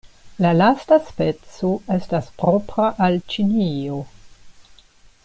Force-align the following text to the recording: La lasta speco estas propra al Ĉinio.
La 0.45 0.53
lasta 0.59 0.97
speco 1.09 1.69
estas 1.97 2.31
propra 2.41 2.89
al 3.09 3.21
Ĉinio. 3.35 4.01